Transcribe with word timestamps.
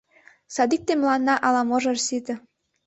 Садикте 0.55 0.93
мыланна 1.01 1.35
ала-можо 1.47 1.91
ыш 1.95 2.01
сите. 2.07 2.33